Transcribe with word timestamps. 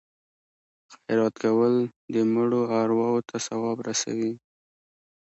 خیرات 0.93 1.35
کول 1.43 1.75
د 2.13 2.15
مړو 2.33 2.61
ارواو 2.81 3.25
ته 3.29 3.35
ثواب 3.47 3.77
رسوي. 3.87 4.31